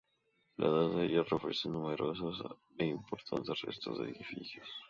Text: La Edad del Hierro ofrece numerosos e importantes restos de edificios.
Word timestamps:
La 0.57 0.65
Edad 0.67 0.89
del 0.97 1.11
Hierro 1.11 1.37
ofrece 1.37 1.69
numerosos 1.69 2.41
e 2.79 2.85
importantes 2.87 3.61
restos 3.61 3.99
de 3.99 4.09
edificios. 4.09 4.67